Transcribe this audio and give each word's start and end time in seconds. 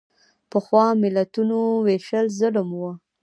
پخوا 0.51 0.85
ملتونو 1.03 1.59
وېشل 1.85 2.25
ظلم 2.39 2.67
و. 2.79 2.81